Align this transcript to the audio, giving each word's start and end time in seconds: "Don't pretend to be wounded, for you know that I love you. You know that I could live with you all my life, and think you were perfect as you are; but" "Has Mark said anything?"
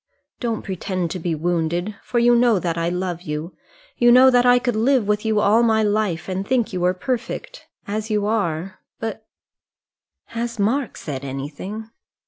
"Don't 0.39 0.63
pretend 0.63 1.11
to 1.11 1.19
be 1.19 1.35
wounded, 1.35 1.95
for 2.03 2.17
you 2.17 2.33
know 2.35 2.57
that 2.57 2.75
I 2.75 2.89
love 2.89 3.21
you. 3.21 3.55
You 3.99 4.11
know 4.11 4.31
that 4.31 4.47
I 4.47 4.57
could 4.57 4.75
live 4.75 5.07
with 5.07 5.23
you 5.25 5.39
all 5.39 5.61
my 5.61 5.83
life, 5.83 6.27
and 6.27 6.43
think 6.43 6.73
you 6.73 6.81
were 6.81 6.95
perfect 6.95 7.67
as 7.87 8.09
you 8.09 8.25
are; 8.25 8.79
but" 8.99 9.27
"Has 10.35 10.57
Mark 10.57 10.97
said 10.97 11.23
anything?" 11.23 11.91